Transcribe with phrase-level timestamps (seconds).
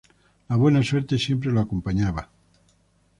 [0.49, 2.27] La buena suerte siempre lo acompañaba.